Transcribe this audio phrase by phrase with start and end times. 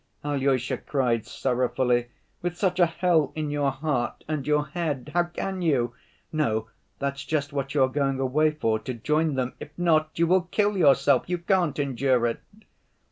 [0.25, 2.07] Alyosha cried sorrowfully.
[2.41, 5.93] "With such a hell in your heart and your head, how can you?
[6.33, 9.53] No, that's just what you are going away for, to join them...
[9.59, 12.41] if not, you will kill yourself, you can't endure it!"